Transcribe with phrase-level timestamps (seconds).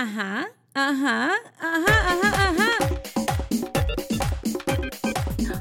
[0.00, 2.70] Ajá, ajá, ajá, ajá, ajá.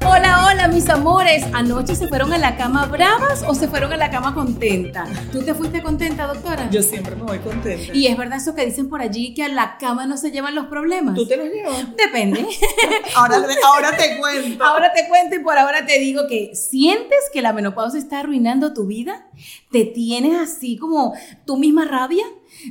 [0.05, 1.43] Hola, hola, mis amores.
[1.53, 5.08] ¿Anoche se fueron a la cama bravas o se fueron a la cama contenta?
[5.31, 6.69] ¿Tú te fuiste contenta, doctora?
[6.69, 7.92] Yo siempre me voy contenta.
[7.95, 10.54] Y es verdad eso que dicen por allí que a la cama no se llevan
[10.54, 11.16] los problemas.
[11.16, 11.96] ¿Tú te los llevas?
[11.96, 12.46] Depende.
[13.16, 14.64] ahora, ahora te cuento.
[14.64, 18.72] Ahora te cuento y por ahora te digo que sientes que la menopausa está arruinando
[18.76, 19.26] tu vida.
[19.72, 22.24] Te tienes así como tú misma rabia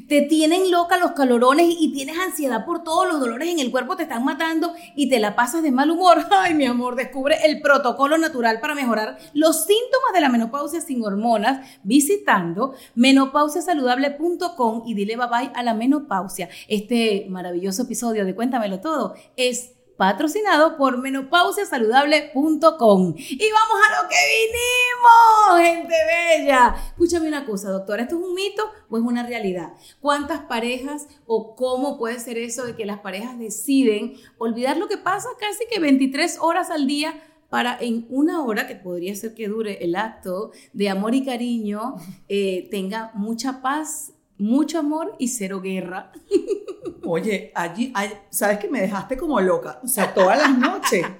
[0.08, 3.96] te tienen loca los calorones y tienes ansiedad por todos los dolores en el cuerpo,
[3.96, 6.18] te están matando y te la pasas de mal humor.
[6.30, 11.04] Ay, mi amor, descubre el protocolo natural para mejorar los síntomas de la menopausia sin
[11.04, 16.48] hormonas visitando menopausiasaludable.com y dile bye bye a la menopausia.
[16.68, 23.14] Este maravilloso episodio de Cuéntamelo Todo es patrocinado por menopausiasaludable.com.
[23.16, 25.94] Y vamos a lo que vinimos, gente
[26.38, 26.74] bella.
[26.88, 29.72] Escúchame una cosa, doctora, ¿esto es un mito o es una realidad?
[30.00, 34.98] ¿Cuántas parejas o cómo puede ser eso de que las parejas deciden olvidar lo que
[34.98, 37.22] pasa casi que 23 horas al día?
[37.48, 41.94] para en una hora, que podría ser que dure el acto de amor y cariño,
[42.28, 46.12] eh, tenga mucha paz mucho amor y cero guerra.
[47.04, 47.92] Oye, allí,
[48.30, 51.06] sabes que me dejaste como loca, o sea, todas las noches.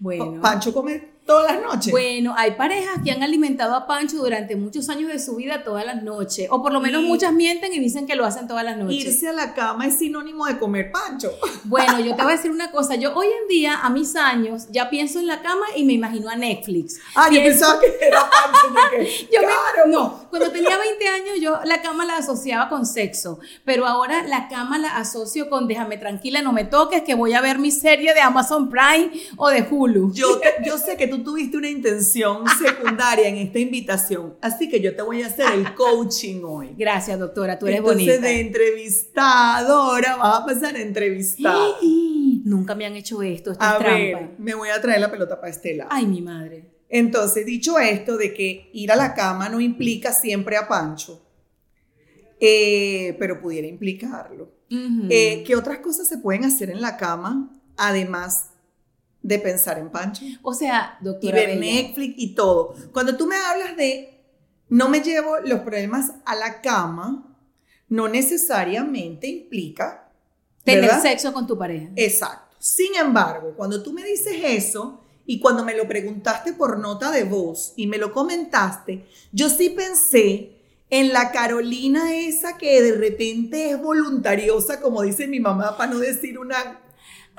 [0.00, 0.40] Bueno.
[0.40, 1.92] Pancho come todas las noches.
[1.92, 5.86] Bueno, hay parejas que han alimentado a Pancho durante muchos años de su vida todas
[5.86, 6.48] las noches.
[6.50, 9.04] O por lo menos muchas mienten y dicen que lo hacen todas las noches.
[9.04, 11.30] Irse a la cama es sinónimo de comer Pancho.
[11.64, 12.96] Bueno, yo te voy a decir una cosa.
[12.96, 16.28] Yo hoy en día, a mis años, ya pienso en la cama y me imagino
[16.30, 16.98] a Netflix.
[17.14, 19.10] Ah, yo pensaba que era Pancho.
[19.30, 19.88] yo claro.
[19.88, 23.38] no, cuando tenía 20 años yo la cama la asociaba con sexo.
[23.64, 27.40] Pero ahora la cama la asocio con déjame tranquila, no me toques, que voy a
[27.40, 30.12] ver mi serie de Amazon Prime o de Hulu.
[30.12, 34.94] Yo, yo sé que tú tuviste una intención secundaria en esta invitación, así que yo
[34.94, 36.74] te voy a hacer el coaching hoy.
[36.76, 38.26] Gracias, doctora, tú eres Entonces, bonita.
[38.26, 41.56] de entrevistadora vas a pasar a entrevistar.
[42.44, 44.34] Nunca me han hecho esto, esto a es ver, trampa.
[44.38, 45.86] me voy a traer la pelota para Estela.
[45.90, 46.70] Ay, mi madre.
[46.88, 51.22] Entonces, dicho esto de que ir a la cama no implica siempre a Pancho,
[52.40, 54.50] eh, pero pudiera implicarlo.
[54.72, 58.49] Eh, ¿Qué otras cosas se pueden hacer en la cama además
[59.22, 60.24] de pensar en Pancho.
[60.42, 61.42] O sea, doctora.
[61.42, 62.74] Y ver Netflix y todo.
[62.92, 64.20] Cuando tú me hablas de
[64.68, 67.36] no me llevo los problemas a la cama,
[67.88, 70.08] no necesariamente implica
[70.64, 71.88] tener sexo con tu pareja.
[71.96, 72.56] Exacto.
[72.58, 77.24] Sin embargo, cuando tú me dices eso y cuando me lo preguntaste por nota de
[77.24, 83.70] voz y me lo comentaste, yo sí pensé en la Carolina esa que de repente
[83.70, 86.80] es voluntariosa, como dice mi mamá, para no decir una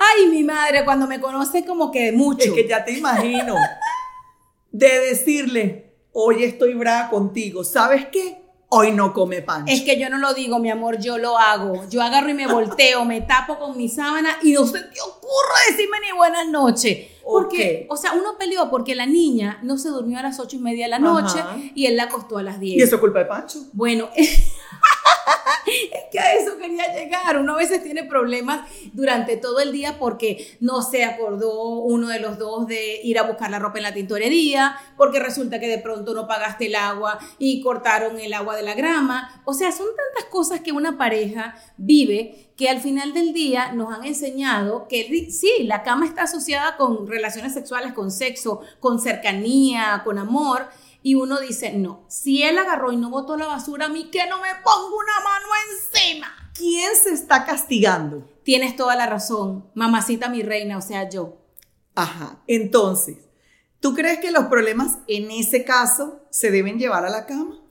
[0.04, 2.46] Ay, mi madre, cuando me conoce como que mucho.
[2.46, 3.56] Es que ya te imagino.
[4.72, 7.64] de decirle, hoy estoy brava contigo.
[7.64, 8.42] ¿Sabes qué?
[8.70, 9.68] Hoy no come pan.
[9.68, 11.88] Es que yo no lo digo, mi amor, yo lo hago.
[11.90, 15.56] Yo agarro y me volteo, me tapo con mi sábana y no se te ocurra
[15.70, 17.10] decirme ni buenas noches.
[17.24, 20.60] Porque, o sea, uno peleó porque la niña no se durmió a las ocho y
[20.60, 21.38] media de la noche
[21.76, 22.78] y él la acostó a las diez.
[22.78, 23.60] ¿Y eso es culpa de Pancho?
[23.74, 24.10] Bueno,
[25.66, 27.38] es que a eso quería llegar.
[27.38, 32.20] Uno a veces tiene problemas durante todo el día porque no se acordó uno de
[32.20, 35.78] los dos de ir a buscar la ropa en la tintorería, porque resulta que de
[35.78, 39.42] pronto no pagaste el agua y cortaron el agua de la grama.
[39.46, 43.92] O sea, son tantas cosas que una pareja vive que al final del día nos
[43.92, 50.02] han enseñado que sí, la cama está asociada con relaciones sexuales, con sexo, con cercanía,
[50.04, 50.68] con amor
[51.04, 54.28] y uno dice, no, si él agarró y no botó la basura, a mí que
[54.28, 56.28] no me pongo una mano encima.
[56.54, 58.30] ¿Quién se está castigando?
[58.44, 61.38] Tienes toda la razón, mamacita mi reina, o sea, yo.
[61.96, 63.18] Ajá, entonces,
[63.80, 67.62] ¿tú crees que los problemas en ese caso se deben llevar a la cama?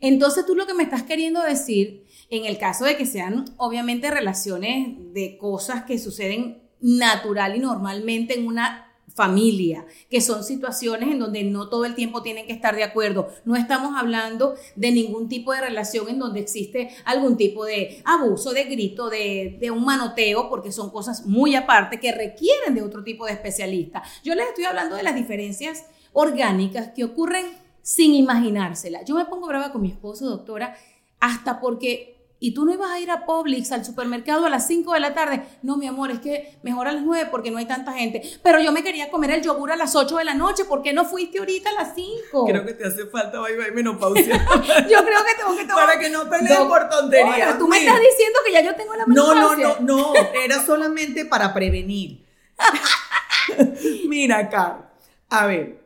[0.00, 4.10] Entonces tú lo que me estás queriendo decir, en el caso de que sean obviamente
[4.10, 8.83] relaciones de cosas que suceden natural y normalmente en una
[9.14, 13.28] familia, que son situaciones en donde no todo el tiempo tienen que estar de acuerdo.
[13.44, 18.52] No estamos hablando de ningún tipo de relación en donde existe algún tipo de abuso,
[18.52, 23.04] de grito, de, de un manoteo, porque son cosas muy aparte que requieren de otro
[23.04, 24.02] tipo de especialista.
[24.24, 27.46] Yo les estoy hablando de las diferencias orgánicas que ocurren
[27.82, 29.04] sin imaginársela.
[29.04, 30.76] Yo me pongo brava con mi esposo, doctora,
[31.20, 32.13] hasta porque
[32.44, 35.14] y tú no ibas a ir a Publix, al supermercado a las 5 de la
[35.14, 35.46] tarde.
[35.62, 38.20] No, mi amor, es que mejor a las 9 porque no hay tanta gente.
[38.42, 40.66] Pero yo me quería comer el yogur a las 8 de la noche.
[40.66, 42.44] ¿Por qué no fuiste ahorita a las 5?
[42.44, 44.46] Creo que te hace falta bye bye menopausia.
[44.90, 45.86] yo creo que tengo que tomar...
[45.86, 47.58] Para que no peleen por tonterías.
[47.58, 49.68] tú me estás diciendo que ya yo tengo la menopausia.
[49.80, 50.14] No, no, no, no.
[50.34, 52.26] Era solamente para prevenir.
[54.06, 54.90] Mira, acá.
[55.30, 55.78] A ver.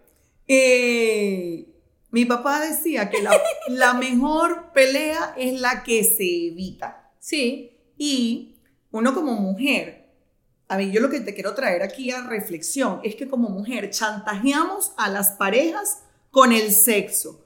[0.49, 1.68] Eh
[2.11, 3.19] mi papá decía que
[3.69, 7.11] la, mejor pelea es la que se evita.
[7.19, 7.73] Sí.
[7.97, 8.57] Y
[8.91, 10.09] uno como mujer,
[10.69, 13.91] a mí yo lo que te quiero traer aquí a reflexión es que como mujer
[13.91, 17.45] chantajeamos a las parejas con el sexo.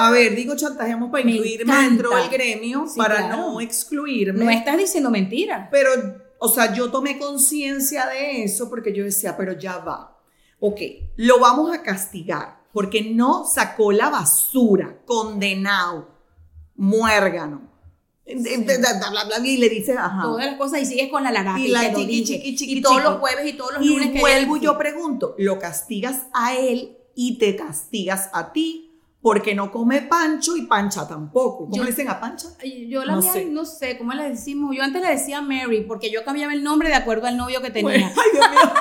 [0.00, 1.88] A ver, digo chantajeamos para Me incluirme encanta.
[1.88, 3.36] dentro del gremio, Sí, para claro.
[3.36, 4.44] no excluirme.
[4.44, 5.68] No estás diciendo mentira.
[5.72, 5.90] Pero,
[6.38, 10.16] o sea, yo tomé conciencia de eso porque yo decía, pero ya va.
[10.60, 10.80] Ok,
[11.16, 16.08] lo vamos a castigar porque no sacó la basura, condenado,
[16.76, 17.62] muérgano.
[18.24, 20.22] Bla, bla, bla, y le dice, ajá.
[20.22, 21.58] Todas las cosas y sigues con la laraca.
[21.58, 24.12] Y Y, la chiqui, chiqui, chiqui, y todos los jueves y todos los Y lunes
[24.12, 28.84] que vuelvo y yo pregunto, ¿lo castigas a él y te castigas a ti?
[29.20, 31.64] Porque no come Pancho y Pancha tampoco.
[31.64, 32.46] ¿Cómo Yo- le dicen a Pancha?
[32.86, 33.46] Yo la No mía, sé.
[33.46, 34.76] no sé cómo le decimos.
[34.76, 37.72] Yo antes le decía Mary porque yo cambiaba el nombre de acuerdo al novio que
[37.72, 37.90] tenía.
[37.90, 38.72] Bueno, ay, Dios mío.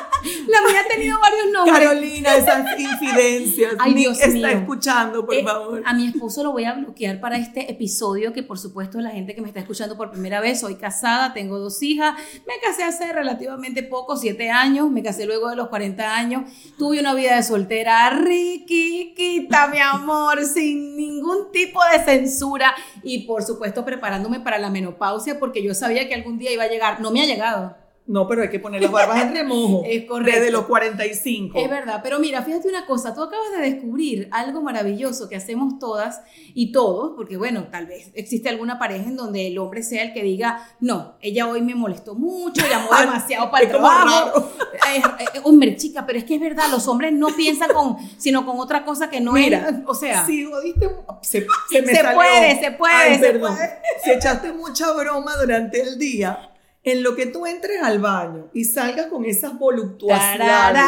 [0.48, 1.78] La mía ha tenido varios nombres.
[1.88, 3.74] Carolina, esas infidencias.
[3.80, 4.48] Ay, Dios está mío.
[4.48, 5.82] escuchando, por Eh, favor.
[5.86, 9.36] a mi esposo lo voy a bloquear para este episodio, que por supuesto la gente
[9.36, 12.16] que me está escuchando por primera vez, soy casada, tengo dos hijas,
[12.48, 16.44] me casé hace relativamente poco, siete años, me casé luego de los 40 años,
[16.78, 23.44] tuve una vida de soltera riquiquita, mi amor, sin ningún tipo de censura y por
[23.44, 27.12] supuesto preparándome para la menopausia porque yo sabía que algún día iba a llegar, no
[27.12, 27.76] me ha llegado.
[28.08, 29.84] No, pero hay que poner las barbas en remojo.
[29.86, 30.40] Es correcto.
[30.40, 31.60] Desde los 45.
[31.60, 35.78] Es verdad, pero mira, fíjate una cosa, tú acabas de descubrir algo maravilloso que hacemos
[35.78, 36.22] todas
[36.54, 40.14] y todos, porque bueno, tal vez existe alguna pareja en donde el hombre sea el
[40.14, 44.52] que diga, no, ella hoy me molestó mucho, llamó demasiado para el trabajo.
[44.74, 45.02] Eh,
[45.36, 48.58] eh, hombre, chica, pero es que es verdad, los hombres no piensan con, sino con
[48.60, 50.90] otra cosa que no Mira, es, o sea, si jodiste,
[51.22, 52.16] se, se me Se salió.
[52.16, 53.54] puede, se puede, Ay, se perdón.
[53.54, 53.70] puede.
[54.04, 56.52] Si echaste mucha broma durante el día,
[56.92, 60.84] en lo que tú entres al baño y salgas con esas voluptuosidades,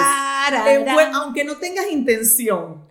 [0.96, 2.88] buen- aunque no tengas intención,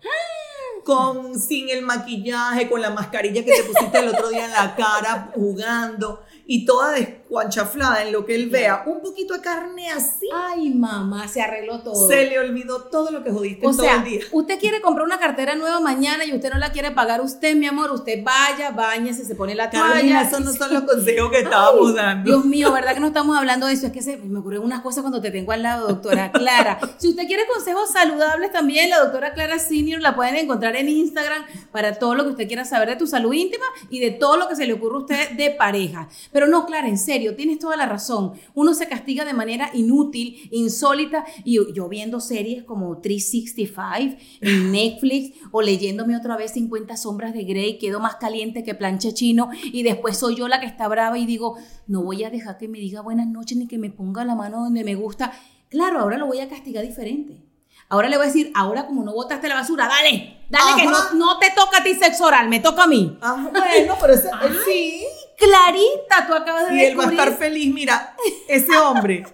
[0.84, 4.74] con sin el maquillaje, con la mascarilla que te pusiste el otro día en la
[4.74, 10.26] cara, jugando y toda descuanchaflada en lo que él vea, un poquito de carne así,
[10.34, 12.08] ay mamá, se arregló todo.
[12.08, 14.20] se le olvidó todo lo que jodiste O todo sea, el día.
[14.32, 17.66] usted quiere comprar una cartera nueva mañana y usted no la quiere pagar usted, mi
[17.66, 20.22] amor, usted vaya, bañese, se pone la toalla.
[20.22, 22.24] Esos no son los consejos que estábamos dando.
[22.24, 23.86] Dios mío, ¿verdad que no estamos hablando de eso?
[23.86, 26.80] Es que se, me ocurren unas cosas cuando te tengo al lado, doctora Clara.
[26.96, 31.44] Si usted quiere consejos saludables también, la doctora Clara Senior la pueden encontrar en Instagram
[31.72, 34.48] para todo lo que usted quiera saber de tu salud íntima y de todo lo
[34.48, 36.08] que se le ocurra a usted de pareja.
[36.32, 38.32] Pero no, Clara, en serio, tienes toda la razón.
[38.54, 45.38] Uno se castiga de manera inútil, insólita, y yo viendo series como 365 en Netflix
[45.50, 49.82] o leyéndome otra vez 50 sombras de Grey, quedo más caliente que plancha chino y
[49.82, 51.56] después soy yo la que está brava y digo,
[51.86, 54.60] no voy a dejar que me diga buenas noches ni que me ponga la mano
[54.64, 55.32] donde me gusta.
[55.68, 57.44] Claro, ahora lo voy a castigar diferente.
[57.90, 61.14] Ahora le voy a decir, ahora como no botaste la basura, dale, dale que no,
[61.14, 63.16] no te toca a ti sexo oral, me toca a mí.
[63.22, 64.28] Ah, bueno, pero ese,
[64.66, 65.04] sí.
[65.38, 67.72] Clarita, tú acabas de Y él va a estar feliz.
[67.72, 68.16] Mira,
[68.48, 69.24] ese hombre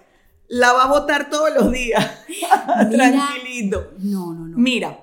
[0.47, 2.19] la va a votar todos los días.
[2.27, 3.11] Mira.
[3.11, 3.93] Tranquilito.
[3.99, 4.57] No, no, no.
[4.57, 4.99] Mira,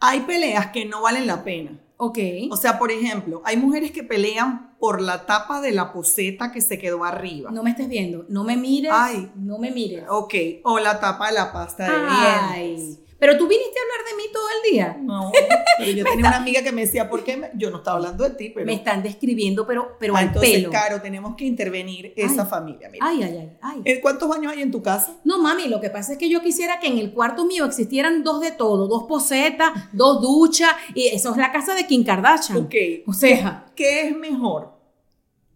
[0.00, 1.78] hay peleas que no valen la pena.
[1.96, 2.18] Ok.
[2.50, 6.62] O sea, por ejemplo, hay mujeres que pelean por la tapa de la poseta que
[6.62, 7.50] se quedó arriba.
[7.50, 9.30] No me estés viendo, no me mires, Ay.
[9.36, 10.04] no me mires.
[10.08, 12.98] Ok, o la tapa de la pasta de dientes.
[13.20, 14.96] Pero tú viniste a hablar de mí todo el día.
[15.00, 15.30] No,
[15.78, 17.36] pero yo tenía una amiga que me decía, ¿por qué?
[17.36, 18.66] me-?" Yo no estaba hablando de ti, pero...
[18.66, 20.70] Me están describiendo, pero, pero Ah, al entonces, pelo.
[20.70, 22.48] Caro, tenemos que intervenir esa Ay.
[22.48, 22.88] familia.
[22.88, 23.06] Mira.
[23.06, 23.82] Ay, ay, ay, ay.
[23.84, 25.16] ¿En ¿Cuántos baños hay en tu casa?
[25.22, 28.24] No, mami, lo que pasa es que yo quisiera que en el cuarto mío existieran
[28.24, 32.56] dos de todo, dos posetas, dos duchas, y eso es la casa de Kim Kardashian.
[32.64, 32.74] Ok.
[33.06, 34.80] O sea, ¿Qué es mejor?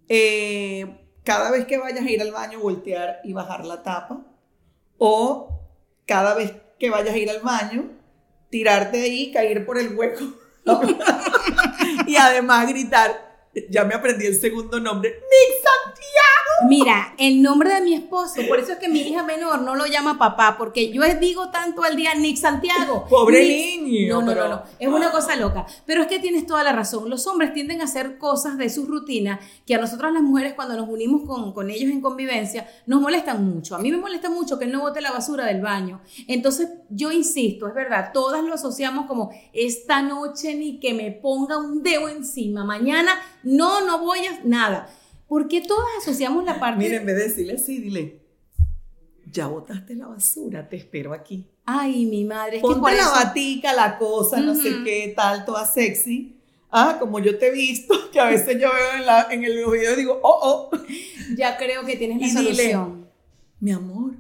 [0.08, 4.20] Eh, cada vez que vayas a ir al baño, voltear y bajar la tapa.
[4.98, 5.60] O
[6.06, 6.52] cada vez
[6.84, 7.90] que vayas a ir al baño,
[8.50, 10.22] tirarte ahí, caer por el hueco.
[12.06, 13.48] y además gritar.
[13.70, 15.08] Ya me aprendí el segundo nombre.
[15.10, 16.43] Nick Santiago.
[16.68, 19.86] Mira, el nombre de mi esposo, por eso es que mi hija menor no lo
[19.86, 23.06] llama papá, porque yo digo tanto al día Nick Santiago.
[23.08, 25.66] Pobre Nick- niño, No, no, pero- no, no, es una cosa loca.
[25.86, 27.10] Pero es que tienes toda la razón.
[27.10, 30.76] Los hombres tienden a hacer cosas de sus rutinas que a nosotras las mujeres cuando
[30.76, 33.74] nos unimos con, con ellos en convivencia nos molestan mucho.
[33.76, 36.00] A mí me molesta mucho que él no bote la basura del baño.
[36.28, 41.58] Entonces yo insisto, es verdad, todas lo asociamos como esta noche ni que me ponga
[41.58, 44.88] un dedo encima, mañana no, no voy a nada.
[45.34, 46.78] ¿Por qué todas asociamos la parte...
[46.78, 48.20] Mira, en vez de decirle así, dile.
[49.32, 51.44] Ya botaste la basura, te espero aquí.
[51.64, 53.10] Ay, mi madre, es que Ponte por la eso...
[53.10, 56.36] batica, la cosa, no sé qué, tal, toda sexy.
[56.70, 59.54] Ah, como yo te he visto, que a veces yo veo en, la, en el
[59.54, 60.70] video y digo, oh, oh.
[61.36, 63.08] Ya creo que tienes la Y dile, solución.
[63.58, 64.14] Mi amor,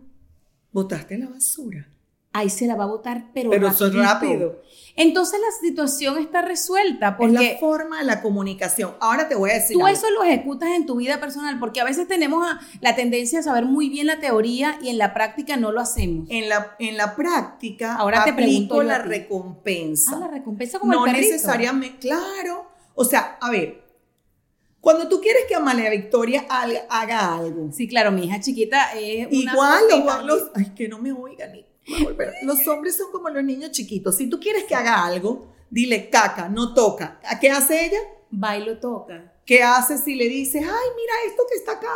[0.72, 1.93] botaste la basura.
[2.34, 4.60] Ahí se la va a botar, pero, Pero eso es rápido.
[4.96, 8.94] Entonces la situación está resuelta Es la porque forma de la comunicación.
[9.00, 9.96] Ahora te voy a decir tú algo.
[9.98, 13.42] eso lo ejecutas en tu vida personal, porque a veces tenemos a- la tendencia a
[13.42, 16.28] saber muy bien la teoría y en la práctica no lo hacemos.
[16.30, 20.12] En la, en la práctica, Ahora te pregunto aplico la recompensa.
[20.16, 21.32] Ah, la recompensa como no el perrito.
[21.32, 22.66] necesariamente, claro.
[22.94, 23.82] O sea, a ver,
[24.80, 29.52] cuando tú quieres que Amalia Victoria haga, algo, Sí, claro, mi hija chiquita es una
[29.52, 30.22] igual los, cosita.
[30.22, 31.52] los- ay, que no me oigan,
[32.42, 34.16] los hombres son como los niños chiquitos.
[34.16, 37.20] Si tú quieres que haga algo, dile caca, no toca.
[37.28, 37.98] ¿A qué hace ella?
[38.30, 39.32] Bailo toca.
[39.44, 41.88] ¿Qué hace si le dices, ay, mira esto que está acá?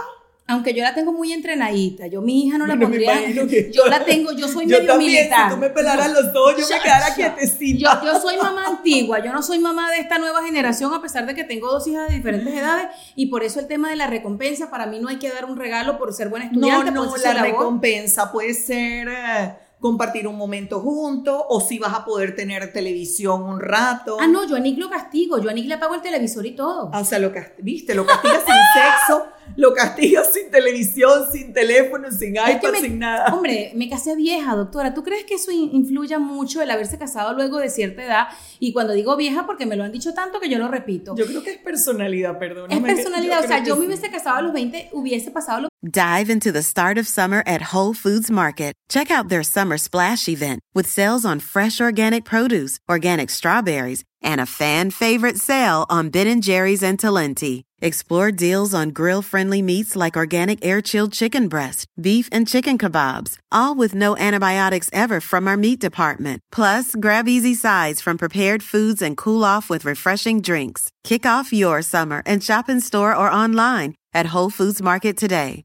[0.51, 3.19] Aunque yo la tengo muy entrenadita, yo mi hija no la Bueno, pondría.
[3.47, 5.49] que- Yo la tengo, yo soy yo medio también, militar.
[5.51, 8.01] si tú me pelaras los ojos, yo me quedara quietecita.
[8.03, 11.27] Yo, yo soy mamá antigua, yo no soy mamá de esta nueva generación, a pesar
[11.27, 14.07] de que tengo dos hijas de diferentes edades, y por eso el tema de la
[14.07, 16.91] recompensa, para mí no hay que dar un regalo por ser buena No, estudiante.
[16.93, 17.43] no, eso la voz.
[17.43, 23.43] recompensa puede ser eh, compartir un momento juntos o si vas a poder tener televisión
[23.43, 24.17] un rato.
[24.21, 26.53] Ah, no, yo a Nick lo castigo, yo a Nick le apago el televisor y
[26.57, 26.91] todo.
[26.93, 29.27] Ah, O sea, lo viste, lo castigas sin sexo,
[29.57, 33.35] lo castigas sin televisión, sin teléfono, sin Es que iPad, me- sin nada.
[33.35, 34.95] Hombre, me casé vieja, doctora.
[34.95, 38.29] ¿Tú crees que eso in- influya mucho el haberse casado luego de cierta edad?
[38.59, 41.15] Y cuando digo vieja, porque me lo han dicho tanto que yo lo repito.
[41.17, 42.71] Yo creo que es personalidad, perdón.
[42.71, 46.33] es personalidad, o sea, yo me hubiese casado a los 20, hubiese pasado los Dive
[46.33, 48.75] into the start of summer at Whole Foods Market.
[48.89, 54.41] Check out their summer splash event with sales on fresh organic produce, organic strawberries, and
[54.41, 57.63] a fan favorite sale on Ben & Jerry's and Talenti.
[57.81, 63.75] Explore deals on grill-friendly meats like organic air-chilled chicken breast, beef and chicken kebabs, all
[63.77, 66.41] with no antibiotics ever from our meat department.
[66.51, 70.91] Plus, grab easy sides from prepared foods and cool off with refreshing drinks.
[71.05, 75.65] Kick off your summer and shop in store or online at Whole Foods Market today.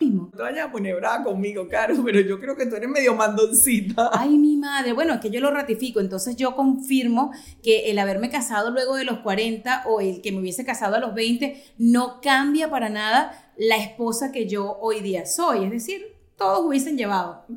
[0.00, 0.28] Mismos.
[0.34, 4.10] No vayas a poner brava conmigo, Caro, pero yo creo que tú eres medio mandoncita.
[4.12, 4.92] Ay, mi madre.
[4.92, 6.00] Bueno, es que yo lo ratifico.
[6.00, 10.38] Entonces yo confirmo que el haberme casado luego de los 40 o el que me
[10.40, 15.26] hubiese casado a los 20 no cambia para nada la esposa que yo hoy día
[15.26, 15.64] soy.
[15.64, 16.02] Es decir,
[16.36, 17.44] todos hubiesen llevado.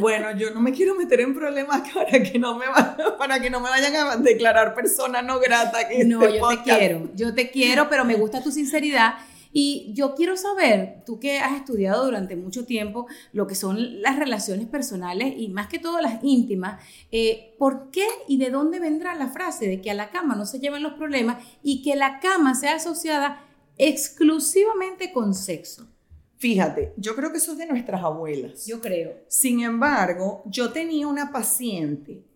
[0.00, 3.50] Bueno, yo no me quiero meter en problemas para que no me, va- para que
[3.50, 5.78] no me vayan a declarar persona no grata.
[6.06, 9.14] No, este yo te quiero, yo te quiero, pero me gusta tu sinceridad.
[9.58, 14.18] Y yo quiero saber, tú que has estudiado durante mucho tiempo lo que son las
[14.18, 19.14] relaciones personales y más que todo las íntimas, eh, ¿por qué y de dónde vendrá
[19.14, 22.20] la frase de que a la cama no se llevan los problemas y que la
[22.20, 23.46] cama sea asociada
[23.78, 25.88] exclusivamente con sexo?
[26.36, 28.66] Fíjate, yo creo que eso es de nuestras abuelas.
[28.66, 29.14] Yo creo.
[29.26, 32.26] Sin embargo, yo tenía una paciente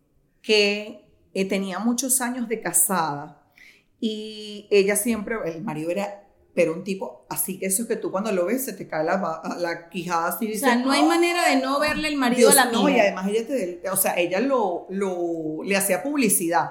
[0.40, 3.52] que eh, tenía muchos años de casada
[4.00, 8.10] y ella siempre, el marido era, pero un tipo así que eso es que tú
[8.10, 10.46] cuando lo ves se te cae la, ba- la quijada así.
[10.46, 11.06] O dices, sea, no hay "Ah".
[11.06, 13.96] manera de no verle el marido Dios, a la no, y además ella te, o
[13.96, 16.70] sea, ella lo, lo, le hacía publicidad.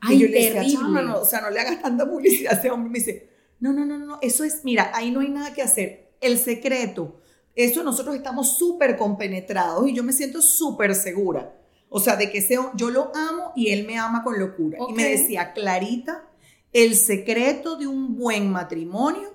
[0.00, 0.78] Ay, y yo le decía.
[0.80, 2.90] "Chama, no, o sea, no le hagas tanta publicidad a ese hombre.
[2.90, 3.28] Me dice,
[3.60, 6.12] no, no, no, no, eso es, mira, ahí no hay nada que hacer.
[6.20, 7.20] El secreto,
[7.54, 11.54] eso nosotros estamos súper compenetrados y yo me siento súper segura.
[11.90, 14.78] O sea, de que ese, yo lo amo y él me ama con locura.
[14.88, 16.24] Y me decía, Clarita,
[16.72, 19.34] el secreto de un buen matrimonio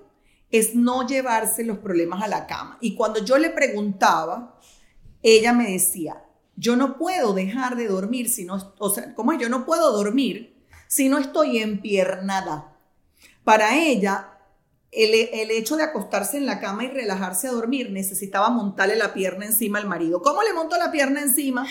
[0.50, 2.78] es no llevarse los problemas a la cama.
[2.82, 4.60] Y cuando yo le preguntaba,
[5.22, 6.24] ella me decía,
[6.56, 9.40] yo no puedo dejar de dormir si no, o sea, ¿cómo es?
[9.40, 12.78] Yo no puedo dormir si no estoy empiernada.
[13.44, 14.38] Para ella,
[14.92, 19.14] el, el hecho de acostarse en la cama y relajarse a dormir necesitaba montarle la
[19.14, 20.22] pierna encima al marido.
[20.22, 21.68] ¿Cómo le monto la pierna encima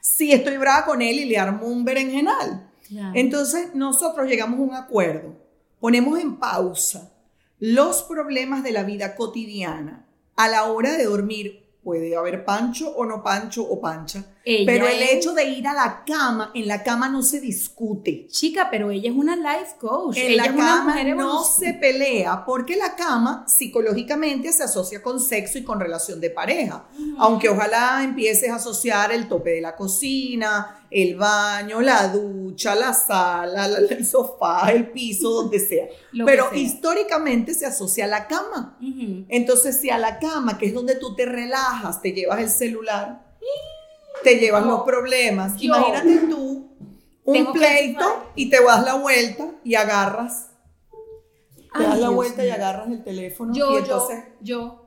[0.00, 2.73] si estoy brava con él y le armo un berenjenal?
[3.14, 5.36] Entonces nosotros llegamos a un acuerdo,
[5.80, 7.10] ponemos en pausa
[7.58, 10.06] los problemas de la vida cotidiana.
[10.36, 14.86] A la hora de dormir puede haber pancho o no pancho o pancha, Ella pero
[14.86, 18.26] el es- hecho de ir a la cama, en la cama no se discute.
[18.28, 20.18] Chica, pero ella es una life coach.
[20.18, 25.56] En ella la cama no se pelea porque la cama psicológicamente se asocia con sexo
[25.58, 26.84] y con relación de pareja.
[27.18, 32.92] Aunque ojalá empieces a asociar el tope de la cocina, el baño, la ducha, la
[32.92, 35.86] sala, la- el sofá, el piso, donde sea.
[36.26, 36.58] Pero sea.
[36.58, 38.76] históricamente se asocia a la cama.
[39.28, 43.24] Entonces, si a la cama, que es donde tú te relajas, te llevas el celular,
[44.24, 45.56] te llevas los problemas.
[45.56, 46.70] Yo- Imagínate tú
[47.24, 48.04] un Tengo pleito
[48.34, 50.50] y te das la vuelta y agarras.
[51.56, 53.54] Te Ay, das la Dios vuelta y agarras el teléfono.
[53.54, 54.86] Yo, y entonces, yo,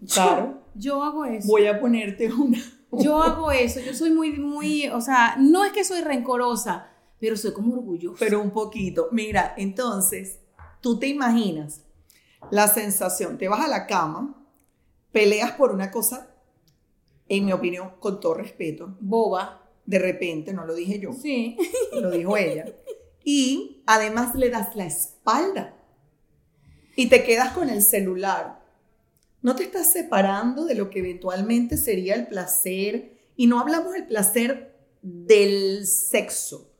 [0.00, 1.48] yo, claro, yo hago eso.
[1.48, 2.58] voy a ponerte una.
[2.92, 3.78] Yo hago eso.
[3.80, 6.88] Yo soy muy, muy, o sea, no es que soy rencorosa,
[7.20, 8.16] pero soy como orgullosa.
[8.18, 9.08] Pero un poquito.
[9.12, 10.40] Mira, entonces,
[10.80, 11.82] tú te imaginas
[12.50, 14.34] la sensación, te vas a la cama,
[15.12, 16.29] peleas por una cosa,
[17.30, 19.56] en mi opinión, con todo respeto, boba.
[19.86, 21.56] de repente, no lo dije yo, Sí.
[22.00, 22.64] lo dijo ella,
[23.24, 25.74] y además le das la espalda
[26.94, 28.60] y te quedas con el celular.
[29.42, 34.06] No te estás separando de lo que eventualmente sería el placer, y no hablamos del
[34.06, 36.70] placer del sexo,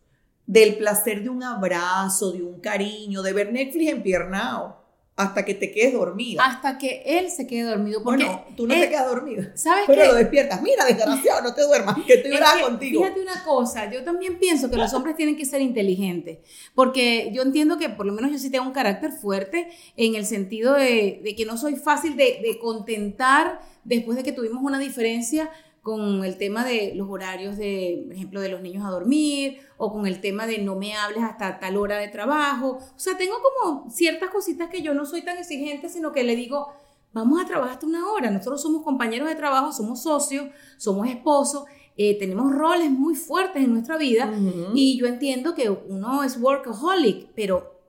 [0.46, 4.79] del placer de un abrazo, de un cariño, de ver Netflix empiernado
[5.20, 6.44] hasta que te quedes dormida.
[6.44, 8.02] Hasta que él se quede dormido.
[8.02, 9.52] Porque, bueno, tú no te quedas dormida.
[9.54, 10.08] ¿Sabes Pero qué?
[10.08, 10.62] lo despiertas.
[10.62, 13.02] Mira, desgraciado, no te duermas, que estoy Es brava contigo.
[13.02, 16.38] Fíjate una cosa, yo también pienso que los hombres tienen que ser inteligentes,
[16.74, 20.26] porque yo entiendo que por lo menos yo sí tengo un carácter fuerte en el
[20.26, 24.78] sentido de, de que no soy fácil de, de contentar después de que tuvimos una
[24.78, 25.50] diferencia
[25.90, 29.92] con el tema de los horarios de, por ejemplo, de los niños a dormir o
[29.92, 32.78] con el tema de no me hables hasta tal hora de trabajo.
[32.78, 36.36] O sea, tengo como ciertas cositas que yo no soy tan exigente, sino que le
[36.36, 36.68] digo,
[37.12, 38.30] vamos a trabajar hasta una hora.
[38.30, 41.64] Nosotros somos compañeros de trabajo, somos socios, somos esposos,
[41.96, 44.72] eh, tenemos roles muy fuertes en nuestra vida Ujú.
[44.74, 47.79] y yo entiendo que uno es workaholic, pero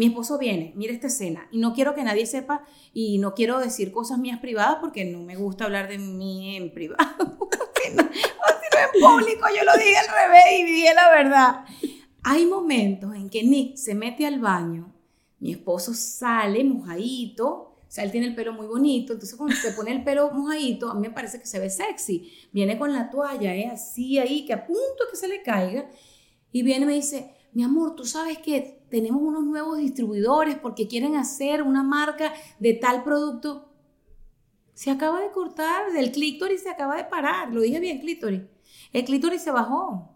[0.00, 2.64] mi esposo viene, mira esta escena y no quiero que nadie sepa
[2.94, 6.72] y no quiero decir cosas mías privadas porque no me gusta hablar de mí en
[6.72, 7.04] privado.
[7.84, 11.10] si, no, o si no en público yo lo dije al revés y dije la
[11.10, 11.64] verdad.
[12.22, 14.90] Hay momentos en que Nick se mete al baño,
[15.38, 19.72] mi esposo sale mojadito, o sea, él tiene el pelo muy bonito, entonces cuando se
[19.72, 22.32] pone el pelo mojadito, a mí me parece que se ve sexy.
[22.52, 23.66] Viene con la toalla, ¿eh?
[23.66, 25.90] así ahí, que a punto que se le caiga,
[26.52, 30.88] y viene y me dice, mi amor, tú sabes que tenemos unos nuevos distribuidores porque
[30.88, 33.68] quieren hacer una marca de tal producto.
[34.74, 38.42] Se acaba de cortar, del clítoris se acaba de parar, lo dije bien, clítoris.
[38.92, 40.08] El clítoris se bajó.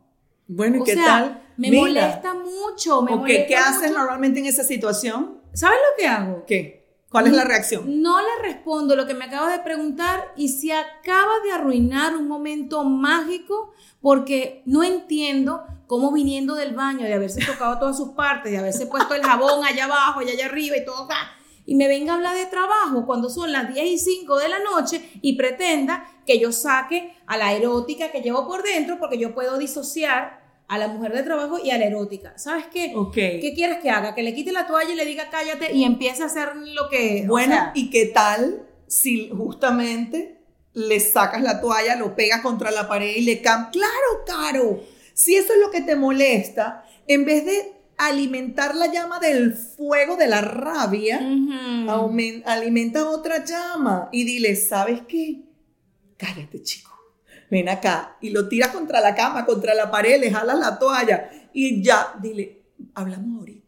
[0.47, 1.43] Bueno, ¿y O qué sea, tal?
[1.57, 3.03] me Mira, molesta mucho.
[3.03, 3.99] Me ok, molesta ¿Qué haces mucho.
[3.99, 5.41] normalmente en esa situación?
[5.53, 6.45] ¿Sabes lo que hago?
[6.47, 6.85] ¿Qué?
[7.11, 8.03] ¿Cuál es la reacción?
[8.03, 12.27] No le respondo lo que me acaba de preguntar y se acaba de arruinar un
[12.27, 15.63] momento mágico porque no entiendo
[15.95, 19.65] cómo viniendo del baño, de haberse tocado todas sus partes, de haberse puesto el jabón
[19.65, 23.07] allá abajo y allá arriba y todo acá, y me venga a hablar de trabajo
[23.07, 27.37] cuando son las 10 y 5 de la noche y pretenda que yo saque a
[27.37, 31.61] la erótica que llevo por dentro porque yo puedo disociar a la mujer de trabajo
[31.63, 32.37] y a la erótica.
[32.39, 32.93] ¿Sabes qué?
[32.97, 33.15] Ok.
[33.15, 34.17] ¿Qué quieres que haga?
[34.17, 37.23] Que le quite la toalla y le diga cállate y empiece a hacer lo que...
[37.27, 40.41] o Bueno, sea, ¿y qué tal si justamente
[40.73, 43.71] le sacas la toalla, lo pegas contra la pared y le cam...
[43.71, 44.94] Claro, Caro.
[45.15, 50.17] Si eso es lo que te molesta, en vez de alimentar la llama del fuego
[50.17, 51.21] de la rabia,
[52.45, 55.45] alimenta otra llama y dile, ¿sabes qué?
[56.17, 56.91] Cállate, chico.
[57.51, 58.17] Ven acá.
[58.21, 62.15] Y lo tiras contra la cama, contra la pared, le jalas la toalla y ya,
[62.21, 63.64] dile, hablamos ahorita.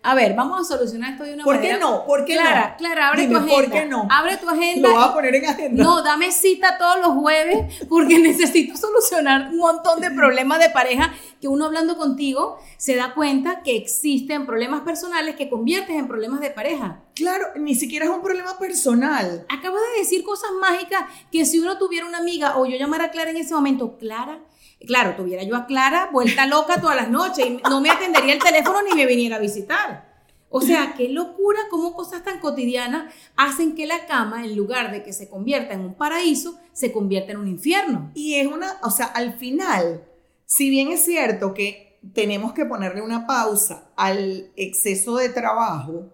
[0.00, 1.74] A ver, vamos a solucionar esto de una ¿Por manera.
[1.74, 2.06] qué no?
[2.06, 2.76] ¿Por qué Clara, no?
[2.76, 3.54] Clara, abre Dime, tu agenda.
[3.56, 4.08] ¿por qué no?
[4.10, 4.88] Abre tu agenda.
[4.88, 5.82] Lo voy a poner en agenda.
[5.82, 11.12] No, dame cita todos los jueves porque necesito solucionar un montón de problemas de pareja
[11.40, 16.40] que uno hablando contigo se da cuenta que existen problemas personales que conviertes en problemas
[16.40, 17.00] de pareja.
[17.14, 19.46] Claro, ni siquiera es un problema personal.
[19.48, 23.10] Acabas de decir cosas mágicas que si uno tuviera una amiga o yo llamara a
[23.10, 24.38] Clara en ese momento, Clara,
[24.86, 28.42] claro, tuviera yo a Clara vuelta loca todas las noches y no me atendería el
[28.42, 30.08] teléfono ni me viniera a visitar.
[30.50, 35.02] O sea, qué locura cómo cosas tan cotidianas hacen que la cama, en lugar de
[35.02, 38.10] que se convierta en un paraíso, se convierta en un infierno.
[38.14, 40.04] Y es una, o sea, al final,
[40.46, 46.06] si bien es cierto que tenemos que ponerle una pausa al exceso de trabajo,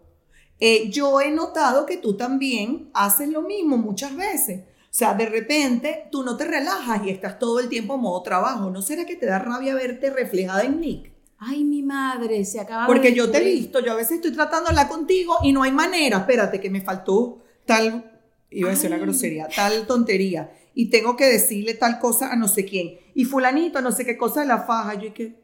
[0.58, 4.64] eh, yo he notado que tú también haces lo mismo muchas veces.
[4.94, 8.22] O sea, de repente tú no te relajas y estás todo el tiempo en modo
[8.22, 8.70] trabajo.
[8.70, 11.10] ¿No será que te da rabia verte reflejada en Nick?
[11.36, 14.30] Ay, mi madre, se acaba Porque de yo te he visto, yo a veces estoy
[14.38, 16.18] hablar contigo y no hay manera.
[16.18, 20.52] Espérate, que me faltó tal, iba a decir una grosería, tal tontería.
[20.76, 22.96] y tengo que decirle tal cosa a no sé quién.
[23.16, 24.94] Y fulanito, no sé qué cosa de la faja.
[24.94, 25.42] Yo y que,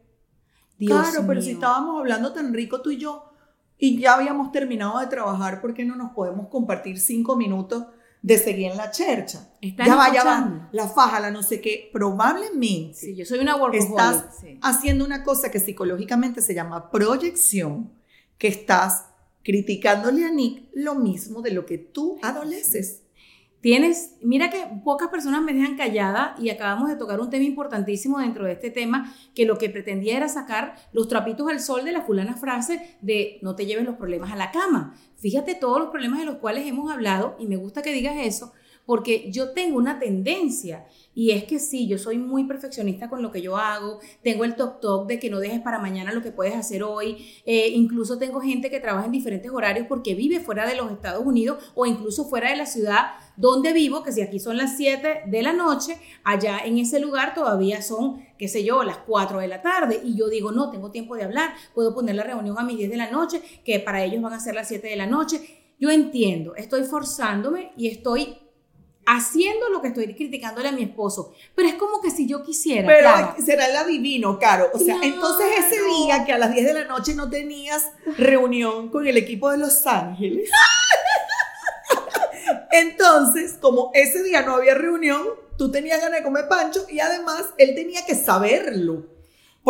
[0.78, 3.32] Dios claro, pero si estábamos hablando tan rico tú y yo
[3.78, 7.86] y ya habíamos terminado de trabajar, ¿por qué no nos podemos compartir cinco minutos
[8.22, 9.48] de seguir en la chercha?
[9.60, 10.68] ¿Están Ya va, ya va.
[10.72, 11.90] La faja, la no sé qué.
[11.92, 13.90] Probablemente Sí, yo soy una workaholic.
[13.90, 14.58] estás sí.
[14.62, 17.92] haciendo una cosa que psicológicamente se llama proyección,
[18.38, 19.06] que estás
[19.42, 23.02] criticándole a Nick lo mismo de lo que tú adoleces.
[23.60, 28.18] Tienes, mira que pocas personas me dejan callada y acabamos de tocar un tema importantísimo
[28.18, 31.92] dentro de este tema, que lo que pretendía era sacar los trapitos al sol de
[31.92, 34.94] la fulana frase de no te lleves los problemas a la cama.
[35.18, 38.52] Fíjate todos los problemas de los cuales hemos hablado y me gusta que digas eso
[38.90, 43.30] porque yo tengo una tendencia y es que sí, yo soy muy perfeccionista con lo
[43.30, 46.32] que yo hago, tengo el toc toc de que no dejes para mañana lo que
[46.32, 50.66] puedes hacer hoy, eh, incluso tengo gente que trabaja en diferentes horarios porque vive fuera
[50.66, 54.40] de los Estados Unidos o incluso fuera de la ciudad donde vivo, que si aquí
[54.40, 58.82] son las 7 de la noche, allá en ese lugar todavía son, qué sé yo,
[58.82, 62.16] las 4 de la tarde y yo digo, no, tengo tiempo de hablar, puedo poner
[62.16, 64.66] la reunión a mis 10 de la noche, que para ellos van a ser las
[64.66, 65.60] 7 de la noche.
[65.78, 68.49] Yo entiendo, estoy forzándome y estoy
[69.06, 72.86] haciendo lo que estoy criticándole a mi esposo, pero es como que si yo quisiera,
[72.86, 73.36] Pero Clara.
[73.44, 74.70] será el adivino, Caro.
[74.72, 78.88] O sea, entonces ese día que a las 10 de la noche no tenías reunión
[78.90, 80.50] con el equipo de Los Ángeles.
[82.72, 85.22] Entonces, como ese día no había reunión,
[85.58, 89.06] tú tenías ganas de comer pancho y además él tenía que saberlo.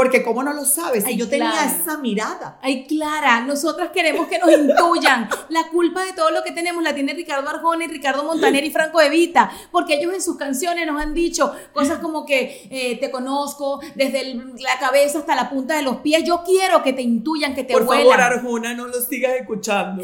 [0.00, 1.70] Porque cómo no lo sabes, si Ay, yo tenía claro.
[1.78, 2.58] esa mirada.
[2.62, 5.28] Ay, Clara, nosotras queremos que nos intuyan.
[5.50, 8.70] La culpa de todo lo que tenemos la tiene Ricardo Arjona y Ricardo Montaner y
[8.70, 13.10] Franco Evita, porque ellos en sus canciones nos han dicho cosas como que eh, te
[13.10, 16.24] conozco desde el- la cabeza hasta la punta de los pies.
[16.24, 20.02] Yo quiero que te intuyan, que te Por favor, Arjona, no lo sigas escuchando.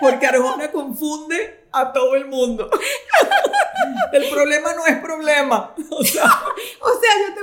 [0.00, 2.70] Porque Arjona confunde a todo el mundo.
[4.12, 5.74] El problema no es problema.
[5.90, 6.24] O sea,
[6.80, 7.34] O sea, yo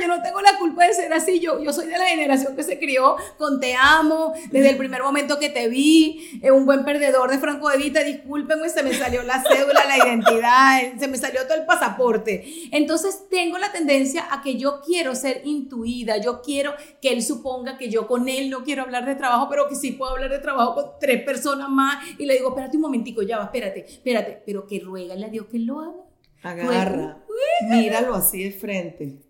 [0.00, 2.62] yo no tengo la culpa de ser así, yo, yo soy de la generación que
[2.62, 6.84] se crió con te amo, desde el primer momento que te vi, eh, un buen
[6.84, 11.08] perdedor de Franco de Vita, discúlpenme, se me salió la cédula, la identidad, eh, se
[11.08, 12.44] me salió todo el pasaporte.
[12.72, 17.78] Entonces tengo la tendencia a que yo quiero ser intuida, yo quiero que él suponga
[17.78, 20.38] que yo con él no quiero hablar de trabajo, pero que sí puedo hablar de
[20.38, 24.42] trabajo con tres personas más, y le digo, espérate un momentico, ya va, espérate, espérate,
[24.44, 26.02] pero que ruégale a Dios que lo haga.
[26.42, 27.24] agarra,
[27.70, 29.27] míralo así de frente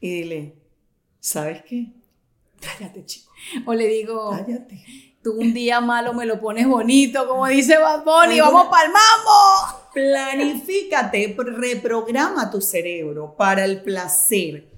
[0.00, 0.54] y dile,
[1.20, 1.92] ¿sabes qué?
[2.60, 3.30] Cállate, chico,
[3.66, 4.84] O le digo, cállate.
[5.22, 9.90] Tú un día malo me lo pones bonito, como dice Bad Bunny, vamos pa'l mambo.
[9.92, 14.68] Planifícate, reprograma tu cerebro para el placer.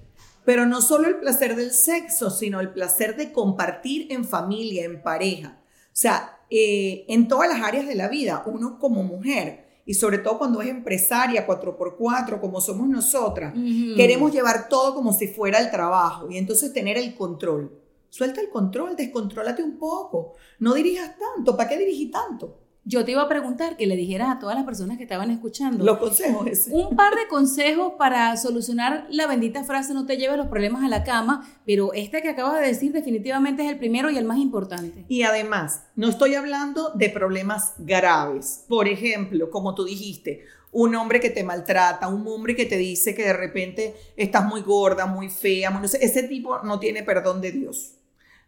[0.45, 5.03] Pero no solo el placer del sexo, sino el placer de compartir en familia, en
[5.03, 5.59] pareja.
[5.59, 10.19] O sea, eh, en todas las áreas de la vida, uno como mujer, y sobre
[10.19, 13.55] todo cuando es empresaria 4x4, como somos nosotras,
[13.95, 17.71] queremos llevar todo como si fuera el trabajo y entonces tener el control.
[18.07, 20.33] Suelta el control, descontrólate un poco.
[20.59, 21.57] No dirijas tanto.
[21.57, 22.55] ¿Para qué dirigir tanto?
[22.89, 25.85] Yo te iba a preguntar que le dijeras a todas las personas que estaban escuchando
[25.85, 26.71] Los consejos ese.
[26.73, 30.87] un par de consejos para solucionar la bendita frase no te lleves los problemas a
[30.87, 34.39] la cama, pero este que acabas de decir definitivamente es el primero y el más
[34.39, 35.05] importante.
[35.07, 38.65] Y además, no estoy hablando de problemas graves.
[38.67, 43.13] Por ejemplo, como tú dijiste, un hombre que te maltrata, un hombre que te dice
[43.13, 47.03] que de repente estás muy gorda, muy fea, muy no sé, ese tipo no tiene
[47.03, 47.99] perdón de Dios.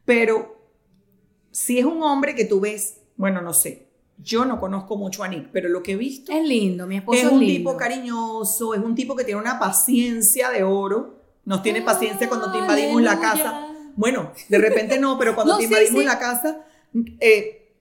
[0.04, 0.66] Pero
[1.52, 3.91] si es un hombre que tú ves, bueno, no sé,
[4.24, 7.20] yo no conozco mucho a Nick, pero lo que he visto Es lindo, mi esposo
[7.20, 7.54] es es, un lindo.
[7.72, 12.52] tipo cariñoso, es un tipo que tiene una paciencia de oro, nos tiene paciencia cuando
[12.52, 13.32] te invadimos la Aleluya.
[13.34, 13.68] casa.
[13.96, 16.06] Bueno, de repente no, pero cuando No, te sí, invadimos sí.
[16.08, 16.66] la casa,
[17.20, 17.74] eh,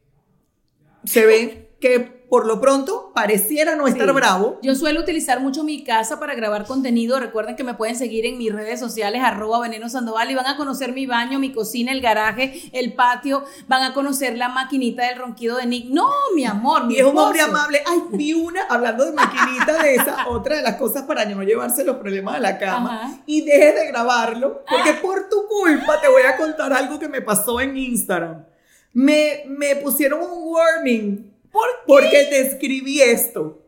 [1.05, 4.15] se ve que por lo pronto pareciera no estar Sí.
[4.15, 4.59] bravo.
[4.63, 7.19] Yo suelo utilizar mucho mi casa para grabar contenido.
[7.19, 10.57] Recuerden que me pueden seguir en mis redes sociales, arroba veneno sandoval, y van a
[10.57, 13.45] conocer mi baño, mi cocina, el garaje, el patio.
[13.67, 15.87] Van a conocer la maquinita del ronquido de Nick.
[15.91, 17.83] No, mi amor, mi Y es un hombre amable.
[17.85, 21.85] Ay, vi una, hablando de maquinita de esa, otra de las cosas para no llevarse
[21.85, 23.03] los problemas a la cama.
[23.03, 23.19] Ajá.
[23.27, 27.23] Y deje de grabarlo, porque por tu culpa te voy a contar algo que me
[27.23, 28.45] pasó en Instagram.
[28.93, 31.30] Me, me pusieron un warning.
[31.51, 33.59] ¿Por Porque te escribí esto.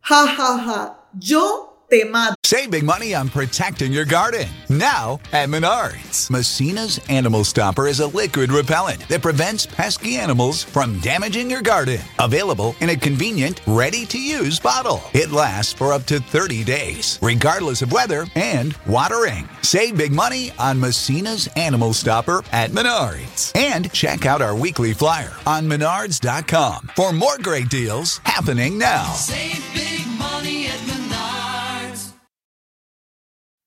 [0.00, 1.08] Ja, ja, ja.
[1.12, 2.34] Yo te mato.
[2.44, 4.48] Save big money on protecting your garden.
[4.70, 6.30] Now at Menards.
[6.30, 12.00] Messina's Animal Stopper is a liquid repellent that prevents pesky animals from damaging your garden.
[12.18, 15.02] Available in a convenient, ready to use bottle.
[15.12, 19.48] It lasts for up to 30 days, regardless of weather and watering.
[19.62, 23.54] Save big money on Messina's Animal Stopper at Menards.
[23.56, 29.12] And check out our weekly flyer on menards.com for more great deals happening now.
[29.12, 30.97] Save big money at Menards.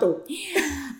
[0.00, 0.24] Tô.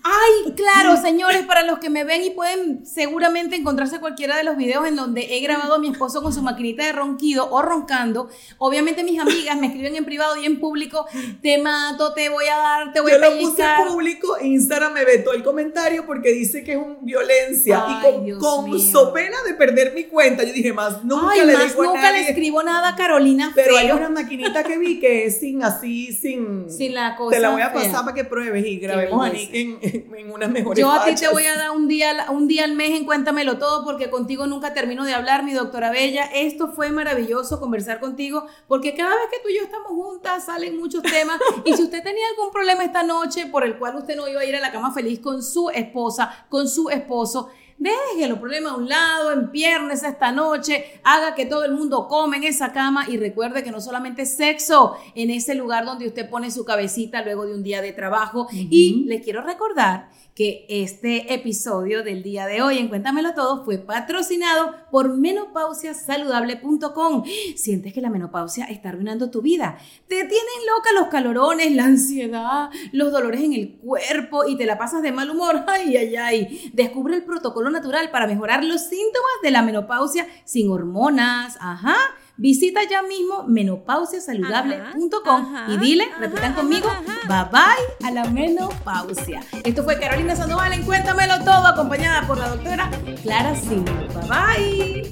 [0.02, 4.56] Ay, claro, señores, para los que me ven y pueden seguramente encontrarse cualquiera de los
[4.56, 8.28] videos en donde he grabado a mi esposo con su maquinita de ronquido o roncando.
[8.58, 11.06] Obviamente mis amigas me escriben en privado y en público,
[11.42, 13.88] te mato, te voy a dar, te voy Yo a lo puse pellizcar.
[13.88, 17.84] público, Instagram me vetó el comentario porque dice que es un violencia.
[17.86, 18.78] Ay, y con, Dios con mío.
[18.78, 21.86] so pena de perder mi cuenta, yo dije, más nunca Ay, le más digo a
[21.86, 22.22] nunca nadie.
[22.22, 26.12] le escribo nada a Carolina Pero hay una maquinita que vi que es sin así,
[26.12, 26.70] sin.
[26.80, 27.82] Sin la cosa Te la voy a fea.
[27.82, 29.28] pasar para que pruebes y grabemos a.
[29.30, 29.78] Nick en,
[30.16, 32.74] en unas mejores Yo a ti te voy a dar un día, un día al
[32.74, 36.24] mes en Cuéntamelo Todo porque contigo nunca termino de hablar, mi doctora Bella.
[36.34, 40.78] Esto fue maravilloso conversar contigo porque cada vez que tú y yo estamos juntas salen
[40.78, 44.28] muchos temas y si usted tenía algún problema esta noche por el cual usted no
[44.28, 48.38] iba a ir a la cama feliz con su esposa, con su esposo, Deje los
[48.38, 52.74] problemas a un lado, empiérnese esta noche, haga que todo el mundo come en esa
[52.74, 56.66] cama y recuerde que no solamente es sexo en ese lugar donde usted pone su
[56.66, 58.48] cabecita luego de un día de trabajo.
[58.52, 63.76] Y le quiero recordar que este episodio del día de hoy en Cuéntamelo Todo fue
[63.78, 67.24] patrocinado por menopausiasaludable.com.
[67.56, 69.78] Sientes que la menopausia está arruinando tu vida.
[70.08, 74.78] Te tienen loca los calorones, la ansiedad, los dolores en el cuerpo y te la
[74.78, 75.64] pasas de mal humor.
[75.66, 76.70] Ay, ay, ay.
[76.72, 81.56] Descubre el protocolo natural para mejorar los síntomas de la menopausia sin hormonas.
[81.60, 81.96] Ajá.
[82.40, 86.88] Visita ya mismo menopausiasaludable.com y dile, repitan conmigo,
[87.28, 89.42] bye bye a la menopausia.
[89.62, 92.90] Esto fue Carolina Sandoval en Cuéntamelo Todo, acompañada por la doctora
[93.22, 93.84] Clara Simo.
[94.14, 95.02] Bye bye.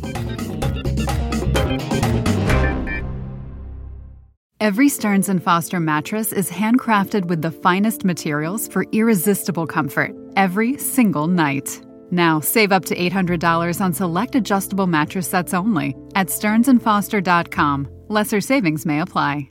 [4.59, 10.79] Every Stearns and Foster mattress is handcrafted with the finest materials for irresistible comfort every
[10.79, 11.83] single night.
[12.11, 17.89] Now, save up to $800 on select adjustable mattress sets only at stearnsandfoster.com.
[18.09, 19.51] Lesser savings may apply.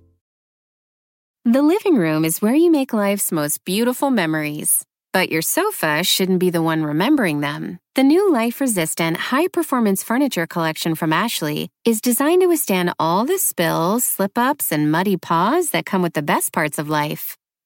[1.46, 4.84] The living room is where you make life's most beautiful memories.
[5.14, 7.80] But your sofa shouldn't be the one remembering them.
[7.96, 13.24] The new life resistant, high performance furniture collection from Ashley is designed to withstand all
[13.24, 17.37] the spills, slip ups, and muddy paws that come with the best parts of life.